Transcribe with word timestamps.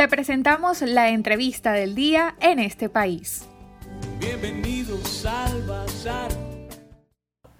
Te 0.00 0.08
presentamos 0.08 0.80
la 0.80 1.10
entrevista 1.10 1.72
del 1.72 1.94
día 1.94 2.34
en 2.40 2.58
este 2.58 2.88
país. 2.88 3.46
Bienvenidos 4.18 5.26
al 5.26 5.62
Bazar. 5.64 6.30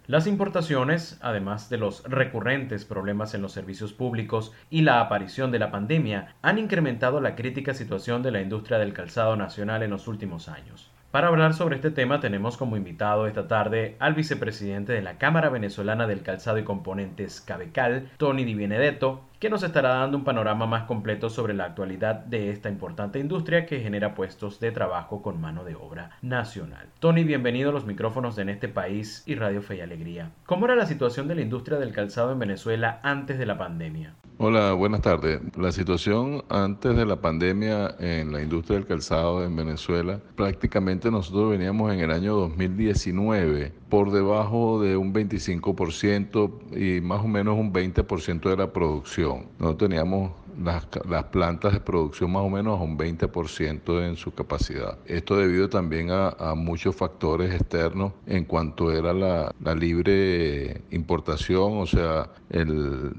Las 0.06 0.26
importaciones, 0.26 1.18
además 1.20 1.68
de 1.68 1.76
los 1.76 2.02
recurrentes 2.04 2.86
problemas 2.86 3.34
en 3.34 3.42
los 3.42 3.52
servicios 3.52 3.92
públicos 3.92 4.54
y 4.70 4.80
la 4.80 5.02
aparición 5.02 5.50
de 5.52 5.58
la 5.58 5.70
pandemia, 5.70 6.34
han 6.40 6.56
incrementado 6.56 7.20
la 7.20 7.36
crítica 7.36 7.74
situación 7.74 8.22
de 8.22 8.30
la 8.30 8.40
industria 8.40 8.78
del 8.78 8.94
calzado 8.94 9.36
nacional 9.36 9.82
en 9.82 9.90
los 9.90 10.08
últimos 10.08 10.48
años. 10.48 10.90
Para 11.10 11.28
hablar 11.28 11.52
sobre 11.52 11.76
este 11.76 11.90
tema 11.90 12.20
tenemos 12.20 12.56
como 12.56 12.78
invitado 12.78 13.26
esta 13.26 13.48
tarde 13.48 13.96
al 13.98 14.14
vicepresidente 14.14 14.94
de 14.94 15.02
la 15.02 15.18
Cámara 15.18 15.50
Venezolana 15.50 16.06
del 16.06 16.22
Calzado 16.22 16.56
y 16.56 16.64
Componentes 16.64 17.42
Cabecal, 17.42 18.08
Tony 18.16 18.44
Di 18.44 18.54
Benedetto, 18.54 19.24
que 19.40 19.48
nos 19.48 19.62
estará 19.62 19.94
dando 19.94 20.18
un 20.18 20.24
panorama 20.24 20.66
más 20.66 20.84
completo 20.84 21.30
sobre 21.30 21.54
la 21.54 21.64
actualidad 21.64 22.16
de 22.16 22.50
esta 22.50 22.68
importante 22.68 23.18
industria 23.18 23.64
que 23.64 23.80
genera 23.80 24.14
puestos 24.14 24.60
de 24.60 24.70
trabajo 24.70 25.22
con 25.22 25.40
mano 25.40 25.64
de 25.64 25.74
obra 25.74 26.10
nacional. 26.20 26.88
Tony, 26.98 27.24
bienvenido 27.24 27.70
a 27.70 27.72
los 27.72 27.86
micrófonos 27.86 28.36
de 28.36 28.42
En 28.42 28.50
este 28.50 28.68
país 28.68 29.22
y 29.24 29.36
Radio 29.36 29.62
Fe 29.62 29.76
y 29.76 29.80
Alegría. 29.80 30.30
¿Cómo 30.44 30.66
era 30.66 30.76
la 30.76 30.84
situación 30.84 31.26
de 31.26 31.36
la 31.36 31.40
industria 31.40 31.78
del 31.78 31.92
calzado 31.92 32.32
en 32.32 32.38
Venezuela 32.38 33.00
antes 33.02 33.38
de 33.38 33.46
la 33.46 33.56
pandemia? 33.56 34.14
Hola, 34.42 34.72
buenas 34.72 35.02
tardes. 35.02 35.38
La 35.58 35.70
situación 35.70 36.42
antes 36.48 36.96
de 36.96 37.04
la 37.04 37.20
pandemia 37.20 37.94
en 37.98 38.32
la 38.32 38.40
industria 38.40 38.78
del 38.78 38.86
calzado 38.86 39.44
en 39.44 39.54
Venezuela, 39.54 40.18
prácticamente 40.34 41.10
nosotros 41.10 41.50
veníamos 41.50 41.92
en 41.92 42.00
el 42.00 42.10
año 42.10 42.34
2019 42.36 43.74
por 43.90 44.12
debajo 44.12 44.80
de 44.80 44.96
un 44.96 45.12
25% 45.12 46.74
y 46.74 47.02
más 47.02 47.22
o 47.22 47.28
menos 47.28 47.58
un 47.58 47.70
20% 47.70 48.48
de 48.48 48.56
la 48.56 48.72
producción. 48.72 49.29
No 49.58 49.76
teníamos 49.76 50.32
las, 50.62 50.86
las, 51.08 51.24
plantas 51.24 51.72
de 51.72 51.80
producción 51.80 52.32
más 52.32 52.42
o 52.42 52.48
menos 52.48 52.78
a 52.78 52.82
un 52.82 52.98
20% 52.98 54.06
en 54.06 54.16
su 54.16 54.32
capacidad. 54.32 54.98
Esto 55.06 55.36
debido 55.36 55.68
también 55.68 56.10
a, 56.10 56.30
a, 56.30 56.54
muchos 56.54 56.94
factores 56.96 57.54
externos 57.54 58.12
en 58.26 58.44
cuanto 58.44 58.92
era 58.92 59.12
la, 59.12 59.54
la 59.60 59.74
libre 59.74 60.82
importación, 60.90 61.78
o 61.78 61.86
sea, 61.86 62.30
el 62.50 63.12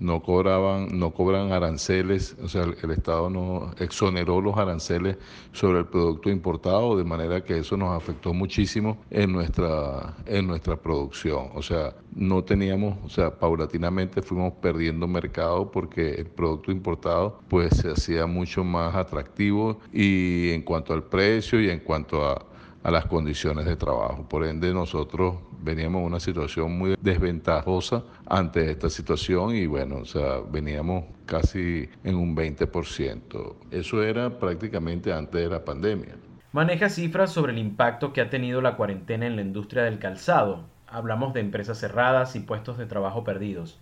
no 0.00 0.22
cobraban, 0.22 0.98
no 0.98 1.10
cobran 1.12 1.52
aranceles, 1.52 2.36
o 2.42 2.48
sea, 2.48 2.62
el, 2.62 2.90
Estado 2.90 3.30
no 3.30 3.72
exoneró 3.78 4.40
los 4.40 4.56
aranceles 4.56 5.16
sobre 5.52 5.80
el 5.80 5.86
producto 5.86 6.30
importado, 6.30 6.96
de 6.96 7.04
manera 7.04 7.42
que 7.44 7.58
eso 7.58 7.76
nos 7.76 7.96
afectó 7.96 8.32
muchísimo 8.32 8.98
en 9.10 9.32
nuestra, 9.32 10.14
en 10.26 10.46
nuestra 10.46 10.76
producción. 10.76 11.48
O 11.54 11.62
sea, 11.62 11.94
no 12.14 12.42
teníamos, 12.42 12.96
o 13.04 13.08
sea, 13.08 13.30
paulatinamente 13.30 14.22
fuimos 14.22 14.54
perdiendo 14.54 15.06
mercado 15.06 15.70
porque 15.70 16.10
el 16.14 16.26
producto 16.26 16.72
importado 16.72 17.40
pues 17.48 17.76
se 17.76 17.90
hacía 17.90 18.26
mucho 18.26 18.64
más 18.64 18.94
atractivo 18.94 19.78
y 19.92 20.50
en 20.50 20.62
cuanto 20.62 20.92
al 20.92 21.04
precio 21.04 21.60
y 21.60 21.70
en 21.70 21.80
cuanto 21.80 22.24
a 22.24 22.47
a 22.82 22.90
las 22.90 23.06
condiciones 23.06 23.64
de 23.66 23.76
trabajo. 23.76 24.26
Por 24.28 24.44
ende, 24.44 24.72
nosotros 24.72 25.36
veníamos 25.60 26.00
en 26.00 26.06
una 26.06 26.20
situación 26.20 26.78
muy 26.78 26.96
desventajosa 27.00 28.04
ante 28.26 28.70
esta 28.70 28.88
situación 28.88 29.54
y 29.54 29.66
bueno, 29.66 29.96
o 29.96 30.04
sea, 30.04 30.40
veníamos 30.50 31.04
casi 31.26 31.88
en 32.04 32.14
un 32.14 32.36
20%. 32.36 33.54
Eso 33.70 34.02
era 34.02 34.38
prácticamente 34.38 35.12
antes 35.12 35.42
de 35.42 35.48
la 35.48 35.64
pandemia. 35.64 36.16
Maneja 36.52 36.88
cifras 36.88 37.32
sobre 37.32 37.52
el 37.52 37.58
impacto 37.58 38.12
que 38.12 38.20
ha 38.20 38.30
tenido 38.30 38.60
la 38.60 38.76
cuarentena 38.76 39.26
en 39.26 39.36
la 39.36 39.42
industria 39.42 39.82
del 39.82 39.98
calzado. 39.98 40.64
Hablamos 40.86 41.34
de 41.34 41.40
empresas 41.40 41.78
cerradas 41.78 42.36
y 42.36 42.40
puestos 42.40 42.78
de 42.78 42.86
trabajo 42.86 43.22
perdidos. 43.22 43.78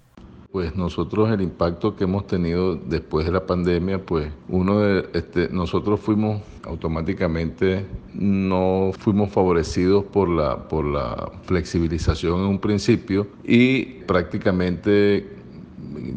Pues 0.57 0.75
nosotros 0.75 1.31
el 1.31 1.43
impacto 1.43 1.97
que 1.97 2.05
hemos 2.05 2.27
tenido 2.27 2.77
después 2.77 3.27
de 3.27 3.33
la 3.33 3.45
pandemia, 3.45 3.99
pues 3.99 4.33
uno 4.49 4.81
de 4.81 5.07
este, 5.13 5.51
nosotros 5.51 6.01
fuimos 6.01 6.41
automáticamente 6.63 7.85
no 8.15 8.91
fuimos 8.99 9.31
favorecidos 9.31 10.05
por 10.05 10.31
la 10.31 10.67
por 10.69 10.87
la 10.87 11.31
flexibilización 11.43 12.41
en 12.41 12.47
un 12.47 12.59
principio 12.59 13.27
y 13.45 13.85
prácticamente 14.07 15.36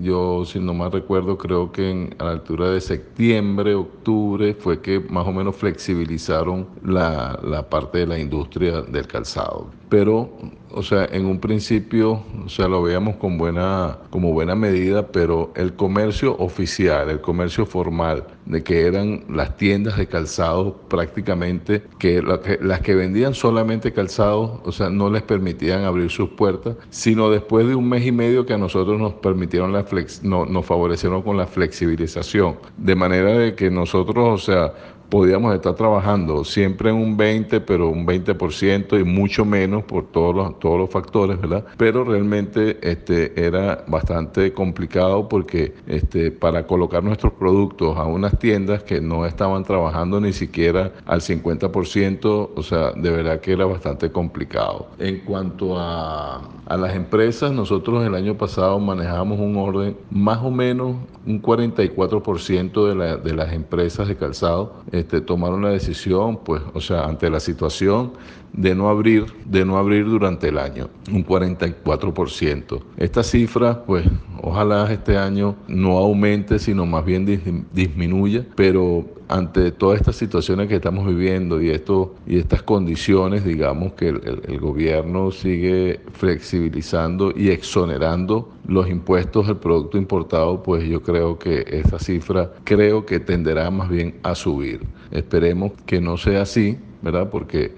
yo 0.01 0.45
si 0.45 0.59
no 0.59 0.73
mal 0.73 0.91
recuerdo 0.91 1.38
creo 1.38 1.72
que 1.72 1.89
en, 1.89 2.16
a 2.19 2.25
la 2.25 2.31
altura 2.31 2.69
de 2.69 2.81
septiembre, 2.81 3.75
octubre 3.75 4.53
fue 4.53 4.81
que 4.81 5.00
más 5.00 5.27
o 5.27 5.31
menos 5.31 5.55
flexibilizaron 5.55 6.67
la, 6.83 7.39
la 7.44 7.69
parte 7.69 8.00
de 8.00 8.07
la 8.07 8.19
industria 8.19 8.81
del 8.81 9.07
calzado. 9.07 9.72
Pero 9.89 10.29
o 10.72 10.83
sea, 10.83 11.05
en 11.11 11.25
un 11.25 11.39
principio, 11.39 12.23
o 12.45 12.50
sea, 12.50 12.67
lo 12.67 12.81
veíamos 12.81 13.16
con 13.16 13.38
buena, 13.38 13.97
como 14.09 14.31
buena 14.33 14.55
medida, 14.55 15.07
pero 15.07 15.51
el 15.55 15.73
comercio 15.73 16.35
oficial, 16.38 17.09
el 17.09 17.21
comercio 17.21 17.66
formal, 17.66 18.25
de 18.45 18.63
que 18.63 18.85
eran 18.85 19.23
las 19.29 19.57
tiendas 19.57 19.97
de 19.97 20.07
calzado 20.07 20.75
prácticamente, 20.88 21.83
que, 21.97 22.21
las 22.21 22.81
que 22.81 22.95
vendían 22.95 23.33
solamente 23.33 23.91
calzado, 23.94 24.61
o 24.63 24.71
sea, 24.71 24.89
no 24.89 25.09
les 25.09 25.23
permitían 25.23 25.83
abrir 25.83 26.09
sus 26.09 26.29
puertas, 26.29 26.75
sino 26.89 27.29
después 27.29 27.67
de 27.67 27.75
un 27.75 27.88
mes 27.89 28.06
y 28.06 28.11
medio 28.11 28.45
que 28.45 28.53
a 28.53 28.57
nosotros 28.57 29.00
nos 29.00 29.13
permitieron 29.13 29.73
la 29.73 29.78
no, 30.23 30.45
nos 30.45 30.66
favorecieron 30.66 31.22
con 31.22 31.38
la 31.38 31.47
flexibilización, 31.47 32.57
de 32.78 32.95
manera 32.95 33.31
de 33.38 33.56
que 33.56 33.69
nosotros, 33.69 34.41
o 34.41 34.45
sea, 34.45 34.73
podíamos 35.09 35.53
estar 35.56 35.75
trabajando 35.75 36.44
siempre 36.44 36.90
en 36.90 36.96
un 36.96 37.18
20, 37.18 37.62
pero 37.62 37.90
un 37.90 38.06
20% 38.06 39.00
y 39.00 39.03
mucho 39.03 39.46
menos 39.46 39.84
por 39.84 40.06
todos 40.06 40.36
los, 40.36 40.59
todos 40.59 40.80
los 40.80 40.90
factores, 40.90 41.40
¿verdad? 41.40 41.66
Pero 41.78 42.03
realmente 42.03 42.78
este, 42.81 43.46
era 43.46 43.84
bastante 43.88 44.53
complicado 44.53 45.28
porque 45.28 45.74
este, 45.88 46.31
para 46.31 46.66
colocar 46.66 47.03
nuestros 47.03 47.34
productos 47.34 47.98
a 47.98 48.06
unas 48.06 48.38
tiendas 48.40 48.84
que 48.84 49.02
no 49.02 49.25
estaban 49.25 49.64
trabajando 49.64 50.19
ni 50.19 50.34
siquiera 50.34 50.92
al 51.06 51.22
50%, 51.22 52.50
o 52.56 52.64
sea, 52.64 52.92
de 52.92 53.09
verdad 53.09 53.40
que 53.40 53.53
era 53.53 53.66
bastante 53.66 54.12
complicado. 54.12 54.88
En 55.00 55.19
cuanto 55.19 55.78
a, 55.78 56.42
a 56.66 56.78
las 56.78 56.96
empresas, 56.96 57.52
nosotros 57.52 58.06
el 58.06 58.16
año 58.16 58.36
pasado 58.36 58.80
manejamos 58.80 59.40
un 59.40 59.58
orden 59.58 59.98
más 60.12 60.40
o 60.44 60.52
menos 60.52 60.96
un 61.25 61.42
44% 61.42 62.88
de, 62.88 62.96
la, 62.96 63.18
de 63.18 63.34
las 63.34 63.53
empresas 63.53 64.08
de 64.08 64.16
calzado 64.16 64.74
este, 65.00 65.22
tomaron 65.22 65.62
la 65.62 65.70
decisión, 65.70 66.40
pues, 66.44 66.62
o 66.74 66.82
sea, 66.82 67.06
ante 67.06 67.30
la 67.30 67.40
situación 67.40 68.14
de 68.54 68.76
no 68.76 68.90
abrir, 68.90 69.26
de 69.46 69.66
no 69.66 69.78
abrir 69.78 70.06
durante 70.06 70.50
el 70.50 70.58
año, 70.58 70.90
un 71.12 71.26
44%. 71.26 72.82
Esta 72.98 73.24
cifra, 73.24 73.84
pues, 73.84 74.06
ojalá 74.41 74.91
este 74.91 75.17
año 75.17 75.55
no 75.67 75.97
aumente, 75.97 76.59
sino 76.59 76.85
más 76.85 77.05
bien 77.05 77.25
disminuya, 77.73 78.45
pero 78.55 79.05
ante 79.29 79.72
todas 79.72 80.00
estas 80.00 80.16
situaciones 80.16 80.67
que 80.67 80.75
estamos 80.75 81.05
viviendo 81.05 81.61
y, 81.61 81.69
esto, 81.69 82.16
y 82.25 82.39
estas 82.39 82.63
condiciones, 82.63 83.45
digamos 83.45 83.94
que 83.94 84.09
el, 84.09 84.59
gobierno 84.59 85.31
sigue 85.31 86.01
flexibilizando 86.13 87.31
y 87.35 87.50
exonerando 87.50 88.50
los 88.67 88.89
impuestos 88.89 89.47
del 89.47 89.57
producto 89.57 89.97
importado, 89.97 90.63
pues 90.63 90.83
yo 90.83 91.03
creo 91.03 91.38
que 91.38 91.63
esta 91.67 92.00
cifra 92.00 92.51
creo 92.63 93.06
que 93.06 93.19
tenderá 93.19 93.69
más 93.69 93.89
bien 93.89 94.16
a 94.23 94.33
subir. 94.33 94.81
Esperemos 95.11 95.73
que 95.85 96.01
no 96.01 96.17
sea 96.17 96.41
así, 96.41 96.77
¿verdad? 97.03 97.29
Porque 97.29 97.75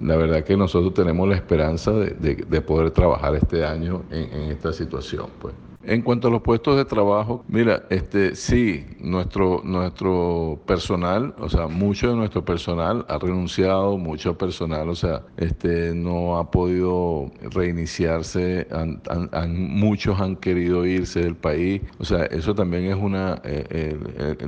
la 0.00 0.16
verdad 0.16 0.44
que 0.44 0.56
nosotros 0.56 0.94
tenemos 0.94 1.28
la 1.28 1.34
esperanza 1.34 1.90
de, 1.92 2.10
de, 2.10 2.36
de 2.36 2.60
poder 2.60 2.92
trabajar 2.92 3.34
este 3.34 3.64
año 3.64 4.02
en, 4.10 4.32
en 4.32 4.50
esta 4.50 4.72
situación, 4.72 5.26
pues. 5.40 5.54
En 5.86 6.02
cuanto 6.02 6.28
a 6.28 6.30
los 6.30 6.42
puestos 6.42 6.76
de 6.76 6.84
trabajo, 6.84 7.44
mira, 7.48 7.84
este 7.90 8.34
sí, 8.34 8.86
nuestro 9.00 9.60
nuestro 9.64 10.60
personal, 10.66 11.34
o 11.38 11.48
sea, 11.48 11.66
mucho 11.66 12.08
de 12.10 12.16
nuestro 12.16 12.44
personal 12.44 13.04
ha 13.08 13.18
renunciado, 13.18 13.98
mucho 13.98 14.36
personal, 14.38 14.88
o 14.88 14.94
sea, 14.94 15.22
este 15.36 15.94
no 15.94 16.38
ha 16.38 16.50
podido 16.50 17.30
reiniciarse, 17.40 18.66
han, 18.70 19.02
muchos 19.54 20.20
han 20.20 20.36
querido 20.36 20.86
irse 20.86 21.20
del 21.20 21.36
país, 21.36 21.82
o 21.98 22.04
sea, 22.04 22.24
eso 22.26 22.54
también 22.54 22.84
es 22.84 22.96
una 22.96 23.40
eh, 23.44 23.98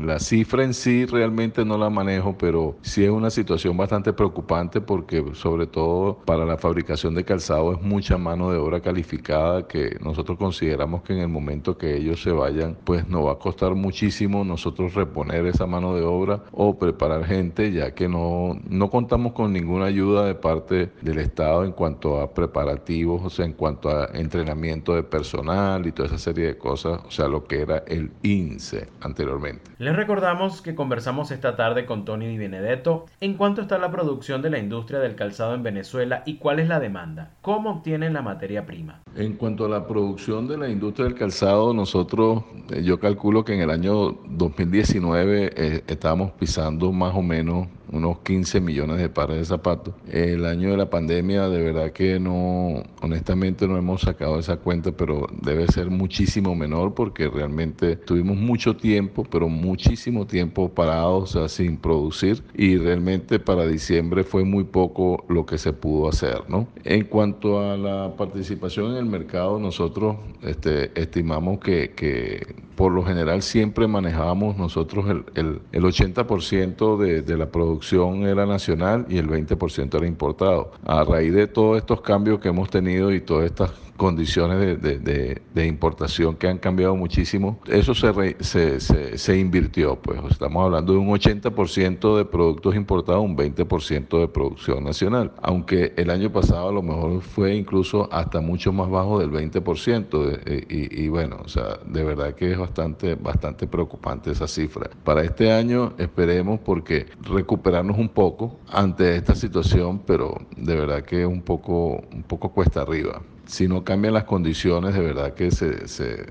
la 0.03 0.19
cifra 0.19 0.65
en 0.65 0.75
sí 0.75 1.07
realmente 1.07 1.65
no 1.65 1.77
la 1.79 1.91
manejo, 1.91 2.37
pero 2.39 2.77
sí 2.83 3.05
es 3.05 3.11
una 3.11 3.31
situación 3.31 3.77
bastante 3.77 4.13
preocupante 4.13 4.81
porque 4.81 5.25
sobre 5.35 5.67
todo 5.67 6.19
para 6.25 6.45
la 6.45 6.57
fabricación 6.57 7.15
de 7.15 7.25
calzado 7.25 7.73
es 7.75 7.83
mucha 7.83 8.17
mano 8.17 8.51
de 8.51 8.59
obra 8.59 8.81
calificada 8.81 9.67
que 9.67 9.97
nosotros 10.03 10.39
consideramos 10.39 11.03
que 11.03 11.13
en 11.13 11.21
el 11.21 11.26
momento 11.29 11.77
que 11.79 11.97
ellos 11.97 12.23
se 12.23 12.31
vayan, 12.31 12.77
pues 12.85 13.09
nos 13.09 13.27
va 13.27 13.33
a 13.33 13.39
costar 13.39 13.75
muchísimo 13.75 14.45
nosotros 14.45 14.95
reponer 14.95 15.47
esa 15.47 15.67
mano 15.67 15.95
de 15.95 16.03
obra 16.03 16.43
o 16.53 16.79
preparar 16.79 17.25
gente, 17.25 17.73
ya 17.73 17.95
que 17.95 18.09
no, 18.09 18.59
no 18.69 18.91
contamos 18.91 19.33
con 19.33 19.53
ninguna 19.53 19.87
ayuda 19.87 20.25
de 20.27 20.35
parte 20.35 20.91
del 21.03 21.19
Estado 21.19 21.65
en 21.65 21.73
cuanto 21.73 22.21
a 22.21 22.33
preparativos, 22.33 23.23
o 23.25 23.31
sea, 23.31 23.45
en 23.45 23.53
cuanto 23.53 23.89
a 23.89 24.07
entrenamiento 24.15 24.95
de 24.95 25.03
personal 25.03 25.87
y 25.87 25.93
toda 25.93 26.09
esa 26.09 26.19
serie 26.19 26.47
de 26.47 26.59
cosas, 26.59 27.01
o 27.07 27.11
sea, 27.11 27.29
lo 27.29 27.45
que 27.45 27.61
era 27.61 27.85
el 27.87 28.11
INSE 28.23 28.89
anteriormente. 29.01 29.63
Les 29.79 29.95
recordamos 29.95 30.63
que 30.63 30.75
conversamos 30.75 31.31
esta 31.31 31.57
tarde 31.57 31.87
con 31.87 32.05
Tony 32.05 32.27
Di 32.29 32.39
Benedetto 32.39 33.07
en 33.21 33.35
cuanto 33.35 33.63
está 33.63 33.79
la 33.79 33.91
producción 33.91 34.43
de 34.43 34.51
la 34.51 34.59
industria 34.59 34.99
del 35.01 35.17
calzado 35.17 35.55
en 35.55 35.63
Venezuela 35.63 36.23
y 36.27 36.37
cuál 36.37 36.61
es 36.61 36.69
la 36.69 36.81
demanda, 36.81 37.31
cómo 37.43 37.71
obtienen 37.71 38.13
la 38.13 38.23
materia 38.23 38.67
prima. 38.67 39.03
En 39.15 39.35
cuanto 39.35 39.67
a 39.67 39.69
la 39.69 39.87
producción 39.87 40.47
de 40.47 40.59
la 40.59 40.69
industria 40.69 41.07
del 41.07 41.15
calzado, 41.17 41.75
nosotros, 41.75 42.45
eh, 42.71 42.83
yo 42.83 43.01
calculo 43.01 43.45
que 43.45 43.55
en 43.55 43.61
el 43.61 43.71
año 43.71 44.13
2019 44.29 45.53
eh, 45.57 45.85
estábamos 45.87 46.33
pisando 46.33 46.93
más 46.93 47.15
o 47.15 47.23
menos 47.23 47.67
unos 47.93 48.19
15 48.21 48.61
millones 48.61 48.99
de 48.99 49.09
pares 49.09 49.39
de 49.39 49.45
zapatos. 49.45 49.95
El 50.11 50.45
año 50.47 50.71
de 50.71 50.77
la 50.77 50.91
pandemia, 50.91 51.49
de 51.49 51.63
verdad 51.63 51.93
que 51.93 52.19
no, 52.19 52.83
honestamente 53.03 53.67
no 53.67 53.77
hemos 53.77 54.03
sacado 54.03 54.39
esa 54.39 54.57
cuenta, 54.57 54.93
pero 54.93 55.27
debe 55.43 55.67
ser 55.69 55.91
muchísimo 55.91 56.55
menor 56.55 56.95
porque 56.95 57.29
realmente 57.29 57.97
tuvimos 57.97 58.37
mucho 58.37 58.77
tiempo, 58.77 59.25
pero 59.31 59.49
muchísimo 59.49 60.27
tiempo 60.27 60.69
parados, 60.69 61.35
o 61.37 61.39
sea, 61.41 61.49
sin 61.49 61.77
producir 61.77 62.43
y 62.55 62.77
realmente 62.77 63.39
para 63.39 63.67
diciembre 63.67 64.25
fue 64.25 64.45
muy 64.45 64.65
poco 64.65 65.25
lo 65.29 65.47
que 65.47 65.59
se 65.59 65.73
pudo 65.73 66.09
hacer, 66.09 66.43
¿no? 66.49 66.69
En 66.85 67.05
cuanto 67.05 67.61
a 67.61 67.77
la 67.77 68.17
participación 68.17 68.93
en 68.93 68.99
el 68.99 69.07
mercado, 69.07 69.59
nosotros 69.59 70.17
este, 70.43 70.91
estimamos 71.01 71.59
que, 71.61 71.93
que 71.95 72.55
por 72.75 72.93
lo 72.93 73.03
general 73.05 73.43
siempre 73.43 73.87
manejábamos 73.87 74.57
nosotros 74.57 75.09
el, 75.09 75.25
el, 75.35 75.61
el 75.73 75.83
80% 75.85 76.99
de, 76.99 77.23
de 77.23 77.37
la 77.37 77.51
producción 77.51 77.76
producción 77.77 78.27
era 78.27 78.47
nacional 78.47 79.07
y 79.09 79.19
el 79.19 79.29
20% 79.29 79.95
era 79.97 80.07
importado. 80.07 80.73
A 80.85 81.05
raíz 81.05 81.33
de 81.35 81.47
todos 81.47 81.77
estos 81.77 82.01
cambios 82.01 82.41
que 82.41 82.49
hemos 82.49 82.71
tenido 82.71 83.13
y 83.13 83.21
todas 83.21 83.47
estas 83.47 83.71
condiciones 83.97 84.81
de, 84.81 85.41
de, 85.53 85.67
importación 85.67 86.37
que 86.37 86.49
han 86.49 86.59
cambiado 86.59 86.97
muchísimo, 86.97 87.59
eso 87.67 87.95
se, 87.95 88.13
re, 88.13 88.37
se, 88.41 88.81
se, 88.81 89.39
invirtió. 89.39 89.97
Pues 89.97 90.21
estamos 90.31 90.65
hablando 90.65 90.93
de 90.93 90.99
un 90.99 91.09
80% 91.09 92.17
de 92.17 92.25
productos 92.25 92.77
importados, 92.77 93.25
un 93.25 93.37
20% 93.37 94.21
de 94.21 94.29
producción 94.29 94.85
nacional. 94.85 95.33
Aunque 95.43 95.93
el 95.97 96.11
año 96.11 96.31
pasado 96.31 96.69
a 96.69 96.73
lo 96.73 96.83
mejor 96.83 97.21
fue 97.23 97.55
incluso 97.55 98.09
hasta 98.13 98.41
mucho 98.41 98.73
más 98.73 98.89
bajo 98.91 99.19
del 99.19 99.31
20%. 99.31 100.25
De, 100.25 100.67
y, 100.69 101.05
y, 101.05 101.09
bueno, 101.09 101.39
o 101.45 101.49
sea, 101.49 101.79
de 101.87 102.05
verdad 102.05 102.35
que 102.35 102.53
es 102.53 102.59
bastante, 102.59 103.15
bastante 103.15 103.67
preocupante 103.67 104.31
esa 104.31 104.47
cifra. 104.47 104.91
Para 105.05 105.23
este 105.23 105.53
año 105.53 105.95
esperemos 105.99 106.61
porque 106.61 107.07
recuperarnos 107.23 107.99
un 107.99 108.09
poco 108.09 108.59
ante 108.69 109.17
esta 109.17 109.35
situación, 109.35 110.01
pero 110.07 110.37
de 110.57 110.75
verdad 110.75 111.03
que 111.03 111.23
es 111.23 111.27
un 111.27 111.43
poco, 111.43 112.03
un 112.13 112.23
poco 112.23 112.51
cuesta 112.51 112.83
arriba 112.83 113.23
si 113.47 113.69
no 113.69 113.85
cambian 113.85 114.15
las 114.15 114.25
condiciones, 114.25 114.95
de 114.95 115.01
verdad 115.01 115.35
que 115.35 115.51
se, 115.51 115.89
se, 115.89 116.27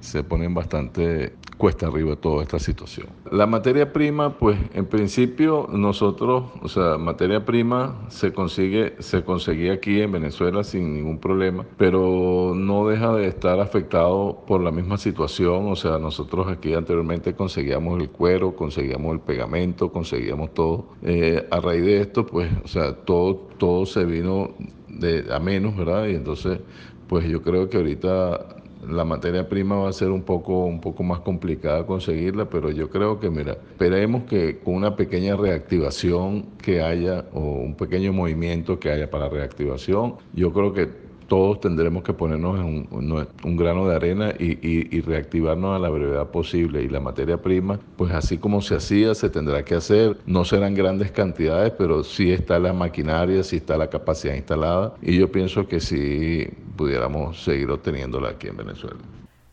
se 0.00 0.22
ponen 0.22 0.54
bastante 0.54 1.34
cuesta 1.56 1.86
arriba 1.86 2.16
toda 2.16 2.42
esta 2.42 2.58
situación. 2.58 3.08
La 3.30 3.46
materia 3.46 3.92
prima, 3.92 4.38
pues 4.38 4.58
en 4.74 4.86
principio 4.86 5.68
nosotros, 5.72 6.44
o 6.62 6.68
sea, 6.68 6.98
materia 6.98 7.44
prima 7.44 8.06
se 8.08 8.32
consigue, 8.32 8.94
se 8.98 9.24
conseguía 9.24 9.74
aquí 9.74 10.00
en 10.00 10.12
Venezuela 10.12 10.64
sin 10.64 10.94
ningún 10.94 11.18
problema, 11.18 11.64
pero 11.78 12.52
no 12.54 12.86
deja 12.86 13.14
de 13.14 13.26
estar 13.26 13.58
afectado 13.60 14.44
por 14.46 14.60
la 14.60 14.70
misma 14.70 14.98
situación, 14.98 15.70
o 15.70 15.76
sea, 15.76 15.98
nosotros 15.98 16.46
aquí 16.48 16.74
anteriormente 16.74 17.34
conseguíamos 17.34 18.00
el 18.00 18.10
cuero, 18.10 18.54
conseguíamos 18.54 19.14
el 19.14 19.20
pegamento, 19.20 19.90
conseguíamos 19.90 20.52
todo. 20.52 20.86
Eh, 21.02 21.46
a 21.50 21.60
raíz 21.60 21.84
de 21.84 22.00
esto, 22.00 22.26
pues, 22.26 22.50
o 22.64 22.68
sea, 22.68 22.92
todo, 22.92 23.34
todo 23.56 23.86
se 23.86 24.04
vino 24.04 24.54
de, 24.98 25.26
a 25.32 25.38
menos, 25.38 25.76
¿verdad? 25.76 26.06
Y 26.06 26.14
entonces, 26.14 26.60
pues 27.08 27.28
yo 27.28 27.42
creo 27.42 27.68
que 27.68 27.76
ahorita 27.76 28.56
la 28.88 29.04
materia 29.04 29.48
prima 29.48 29.76
va 29.76 29.88
a 29.88 29.92
ser 29.92 30.10
un 30.10 30.22
poco, 30.22 30.64
un 30.64 30.80
poco 30.80 31.02
más 31.02 31.20
complicada 31.20 31.86
conseguirla, 31.86 32.48
pero 32.48 32.70
yo 32.70 32.88
creo 32.90 33.18
que, 33.18 33.30
mira, 33.30 33.52
esperemos 33.52 34.24
que 34.24 34.58
con 34.58 34.74
una 34.74 34.94
pequeña 34.96 35.36
reactivación 35.36 36.46
que 36.62 36.82
haya 36.82 37.24
o 37.32 37.40
un 37.40 37.74
pequeño 37.74 38.12
movimiento 38.12 38.78
que 38.78 38.90
haya 38.90 39.10
para 39.10 39.28
reactivación, 39.28 40.16
yo 40.34 40.52
creo 40.52 40.72
que 40.72 41.05
todos 41.28 41.60
tendremos 41.60 42.02
que 42.02 42.12
ponernos 42.12 42.58
en 42.58 42.86
un, 42.90 43.28
un 43.44 43.56
grano 43.56 43.88
de 43.88 43.96
arena 43.96 44.32
y, 44.38 44.52
y, 44.66 44.96
y, 44.96 45.00
reactivarnos 45.00 45.76
a 45.76 45.78
la 45.78 45.88
brevedad 45.88 46.28
posible. 46.28 46.82
Y 46.82 46.88
la 46.88 47.00
materia 47.00 47.36
prima, 47.40 47.78
pues 47.96 48.12
así 48.12 48.38
como 48.38 48.60
se 48.60 48.76
hacía, 48.76 49.14
se 49.14 49.30
tendrá 49.30 49.64
que 49.64 49.74
hacer. 49.74 50.18
No 50.26 50.44
serán 50.44 50.74
grandes 50.74 51.10
cantidades, 51.10 51.72
pero 51.76 52.04
sí 52.04 52.32
está 52.32 52.58
la 52.58 52.72
maquinaria, 52.72 53.42
sí 53.42 53.56
está 53.56 53.76
la 53.76 53.88
capacidad 53.88 54.34
instalada. 54.34 54.94
Y 55.02 55.18
yo 55.18 55.30
pienso 55.30 55.66
que 55.66 55.80
sí 55.80 56.48
pudiéramos 56.76 57.42
seguir 57.42 57.70
obteniéndola 57.70 58.30
aquí 58.30 58.48
en 58.48 58.56
Venezuela. 58.56 58.98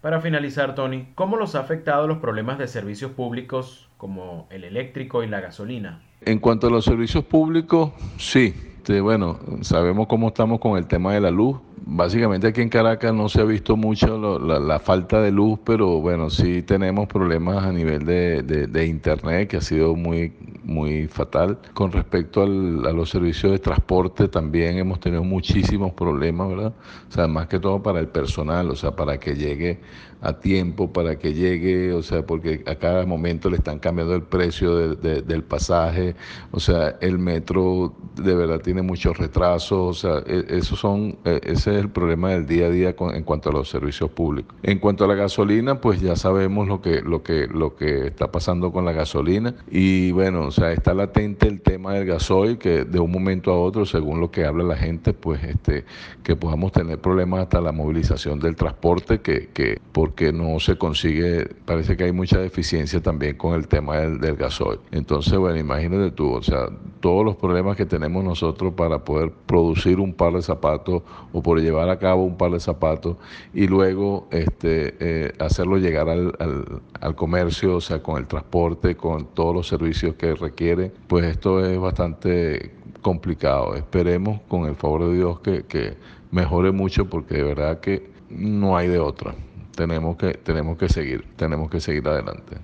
Para 0.01 0.19
finalizar, 0.19 0.75
Tony, 0.75 1.07
¿cómo 1.15 1.37
los 1.37 1.55
ha 1.55 1.61
afectado 1.61 2.07
los 2.07 2.17
problemas 2.17 2.57
de 2.59 2.67
servicios 2.67 3.11
públicos 3.11 3.89
como 3.97 4.47
el 4.51 4.65
eléctrico 4.65 5.23
y 5.23 5.27
la 5.27 5.39
gasolina? 5.39 6.01
En 6.19 6.39
cuanto 6.39 6.67
a 6.67 6.69
los 6.69 6.83
servicios 6.83 7.23
públicos, 7.23 7.91
sí, 8.17 8.53
este, 8.83 8.99
bueno, 8.99 9.39
sabemos 9.61 10.07
cómo 10.07 10.27
estamos 10.27 10.59
con 10.59 10.77
el 10.77 10.87
tema 10.87 11.13
de 11.13 11.21
la 11.21 11.31
luz. 11.31 11.55
Básicamente 11.85 12.47
aquí 12.47 12.61
en 12.61 12.69
Caracas 12.69 13.13
no 13.13 13.27
se 13.27 13.41
ha 13.41 13.43
visto 13.43 13.75
mucho 13.75 14.39
la, 14.39 14.57
la, 14.57 14.79
falta 14.79 15.21
de 15.21 15.31
luz, 15.31 15.59
pero 15.65 15.99
bueno, 15.99 16.29
sí 16.29 16.61
tenemos 16.61 17.07
problemas 17.07 17.65
a 17.65 17.73
nivel 17.73 18.05
de, 18.05 18.41
de, 18.41 18.85
internet 18.85 19.49
que 19.49 19.57
ha 19.57 19.61
sido 19.61 19.93
muy, 19.93 20.31
muy 20.63 21.07
fatal. 21.09 21.59
Con 21.73 21.91
respecto 21.91 22.43
a 22.43 22.47
los 22.47 23.09
servicios 23.09 23.51
de 23.51 23.59
transporte 23.59 24.29
también 24.29 24.77
hemos 24.77 25.01
tenido 25.01 25.25
muchísimos 25.25 25.91
problemas, 25.91 26.47
¿verdad? 26.47 26.73
O 27.09 27.11
sea, 27.11 27.27
más 27.27 27.47
que 27.47 27.59
todo 27.59 27.83
para 27.83 27.99
el 27.99 28.07
personal, 28.07 28.69
o 28.71 28.75
sea, 28.77 28.95
para 28.95 29.19
que 29.19 29.35
llegue 29.35 29.81
a 30.23 30.39
tiempo, 30.39 30.91
para 30.91 31.19
que 31.19 31.33
llegue, 31.33 31.91
o 31.91 32.01
sea, 32.01 32.25
porque 32.25 32.63
a 32.65 32.75
cada 32.75 33.05
momento 33.05 33.49
le 33.49 33.57
están 33.57 33.79
cambiando 33.79 34.15
el 34.15 34.23
precio 34.23 34.75
de, 34.75 34.95
de, 34.95 35.21
del 35.21 35.43
pasaje, 35.43 36.15
o 36.51 36.61
sea, 36.61 36.95
el 37.01 37.19
metro 37.19 37.93
de 38.15 38.33
verdad 38.33 38.61
tiene 38.61 38.81
muchos 38.81 39.17
retrasos, 39.17 39.71
o 39.71 40.23
sea, 40.23 40.23
esos 40.47 40.79
son, 40.79 41.17
e, 41.25 41.41
es 41.73 41.81
el 41.81 41.89
problema 41.89 42.29
del 42.29 42.45
día 42.45 42.67
a 42.67 42.69
día 42.69 42.95
en 43.13 43.23
cuanto 43.23 43.49
a 43.49 43.53
los 43.53 43.69
servicios 43.69 44.09
públicos. 44.09 44.55
En 44.63 44.79
cuanto 44.79 45.05
a 45.05 45.07
la 45.07 45.15
gasolina, 45.15 45.81
pues 45.81 46.01
ya 46.01 46.15
sabemos 46.15 46.67
lo 46.67 46.81
que, 46.81 47.01
lo 47.01 47.23
que, 47.23 47.47
lo 47.47 47.75
que 47.75 48.07
está 48.07 48.31
pasando 48.31 48.71
con 48.71 48.85
la 48.85 48.91
gasolina 48.91 49.55
y 49.69 50.11
bueno, 50.11 50.47
o 50.47 50.51
sea, 50.51 50.71
está 50.71 50.93
latente 50.93 51.47
el 51.47 51.61
tema 51.61 51.93
del 51.93 52.05
gasoil 52.05 52.57
que 52.57 52.85
de 52.85 52.99
un 52.99 53.11
momento 53.11 53.51
a 53.51 53.59
otro, 53.59 53.85
según 53.85 54.19
lo 54.19 54.31
que 54.31 54.45
habla 54.45 54.63
la 54.63 54.75
gente, 54.75 55.13
pues 55.13 55.43
este, 55.43 55.85
que 56.23 56.35
podamos 56.35 56.71
tener 56.71 56.99
problemas 56.99 57.41
hasta 57.41 57.61
la 57.61 57.71
movilización 57.71 58.39
del 58.39 58.55
transporte, 58.55 59.21
que, 59.21 59.49
que 59.49 59.79
porque 59.91 60.31
no 60.31 60.59
se 60.59 60.77
consigue, 60.77 61.47
parece 61.65 61.97
que 61.97 62.05
hay 62.05 62.11
mucha 62.11 62.39
deficiencia 62.39 63.01
también 63.01 63.37
con 63.37 63.55
el 63.55 63.67
tema 63.67 63.97
del, 63.97 64.19
del 64.19 64.35
gasoil. 64.35 64.79
Entonces, 64.91 65.37
bueno, 65.37 65.57
imagínate 65.57 66.11
tú, 66.11 66.33
o 66.33 66.43
sea, 66.43 66.67
todos 66.99 67.25
los 67.25 67.35
problemas 67.35 67.75
que 67.75 67.85
tenemos 67.85 68.23
nosotros 68.23 68.73
para 68.73 69.03
poder 69.03 69.31
producir 69.45 69.99
un 69.99 70.13
par 70.13 70.33
de 70.33 70.41
zapatos 70.41 71.03
o 71.31 71.41
por 71.41 71.52
llevar 71.61 71.89
a 71.89 71.99
cabo 71.99 72.23
un 72.23 72.37
par 72.37 72.51
de 72.51 72.59
zapatos 72.59 73.17
y 73.53 73.67
luego 73.67 74.27
este, 74.31 74.95
eh, 74.99 75.33
hacerlo 75.39 75.77
llegar 75.77 76.09
al, 76.09 76.33
al, 76.39 76.81
al, 76.99 77.15
comercio, 77.15 77.77
o 77.77 77.81
sea, 77.81 78.01
con 78.01 78.17
el 78.17 78.27
transporte, 78.27 78.95
con 78.95 79.25
todos 79.33 79.55
los 79.55 79.67
servicios 79.67 80.15
que 80.15 80.35
requiere, 80.35 80.91
pues 81.07 81.25
esto 81.25 81.65
es 81.65 81.79
bastante 81.79 82.71
complicado. 83.01 83.75
Esperemos 83.75 84.41
con 84.47 84.65
el 84.65 84.75
favor 84.75 85.05
de 85.09 85.15
Dios 85.15 85.39
que, 85.41 85.63
que 85.63 85.95
mejore 86.31 86.71
mucho 86.71 87.09
porque 87.09 87.35
de 87.35 87.43
verdad 87.43 87.79
que 87.79 88.09
no 88.29 88.75
hay 88.75 88.87
de 88.87 88.99
otra. 88.99 89.35
Tenemos 89.75 90.17
que, 90.17 90.33
tenemos 90.33 90.77
que 90.77 90.89
seguir, 90.89 91.25
tenemos 91.35 91.69
que 91.69 91.79
seguir 91.79 92.07
adelante. 92.07 92.57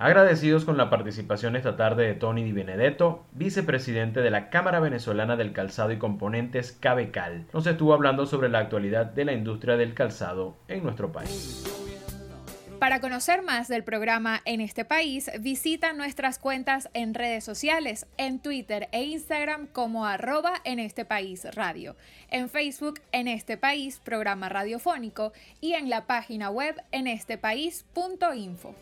Agradecidos 0.00 0.64
con 0.64 0.76
la 0.76 0.90
participación 0.90 1.56
esta 1.56 1.76
tarde 1.76 2.06
de 2.06 2.14
Tony 2.14 2.44
Di 2.44 2.52
Benedetto, 2.52 3.24
vicepresidente 3.32 4.20
de 4.20 4.30
la 4.30 4.48
Cámara 4.48 4.78
Venezolana 4.78 5.34
del 5.34 5.52
Calzado 5.52 5.90
y 5.90 5.98
Componentes 5.98 6.70
Cabecal. 6.70 7.46
Nos 7.52 7.66
estuvo 7.66 7.94
hablando 7.94 8.24
sobre 8.24 8.48
la 8.48 8.60
actualidad 8.60 9.06
de 9.06 9.24
la 9.24 9.32
industria 9.32 9.76
del 9.76 9.94
calzado 9.94 10.54
en 10.68 10.84
nuestro 10.84 11.10
país. 11.10 11.64
Para 12.78 13.00
conocer 13.00 13.42
más 13.42 13.66
del 13.66 13.82
programa 13.82 14.40
en 14.44 14.60
este 14.60 14.84
país, 14.84 15.32
visita 15.40 15.92
nuestras 15.92 16.38
cuentas 16.38 16.88
en 16.94 17.12
redes 17.12 17.42
sociales, 17.42 18.06
en 18.18 18.38
Twitter 18.38 18.88
e 18.92 19.02
Instagram 19.02 19.66
como 19.66 20.06
arroba 20.06 20.52
en 20.62 20.78
este 20.78 21.04
país 21.04 21.44
radio, 21.56 21.96
en 22.30 22.48
Facebook 22.48 23.00
en 23.10 23.26
este 23.26 23.56
país 23.56 24.00
programa 24.04 24.48
radiofónico 24.48 25.32
y 25.60 25.72
en 25.72 25.90
la 25.90 26.06
página 26.06 26.50
web 26.50 26.80
en 26.92 27.08
estepaís.info. 27.08 28.76